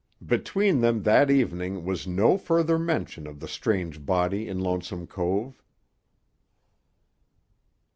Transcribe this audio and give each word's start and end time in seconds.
Between 0.25 0.81
them 0.81 1.03
that 1.03 1.29
evening 1.29 1.85
was 1.85 2.07
no 2.07 2.35
further 2.35 2.79
mention 2.79 3.27
of 3.27 3.39
the 3.39 3.47
strange 3.47 4.03
body 4.03 4.47
in 4.47 4.57
Lonesome 4.59 5.05
Cove. 5.05 5.61